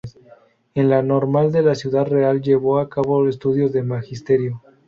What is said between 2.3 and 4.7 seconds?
llevó a cabo estudios de Magisterio.